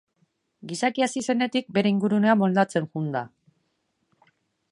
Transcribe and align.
Gizakia 0.69 1.07
hasi 1.09 1.21
zenetik, 1.33 1.67
bere 1.77 1.91
ingurunea 1.97 2.35
moldatzen 2.41 2.89
joan 2.95 3.13
da. 3.19 3.23